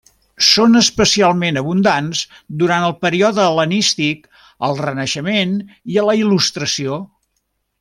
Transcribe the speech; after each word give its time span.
Són 0.51 0.77
especialment 0.77 1.59
abundants 1.61 2.23
durant 2.63 2.87
el 2.87 2.95
període 3.03 3.43
hel·lenístic, 3.51 4.25
al 4.69 4.75
Renaixement 4.87 5.53
i 5.95 6.01
a 6.05 6.09
la 6.11 6.17
Il·lustració. 6.25 6.99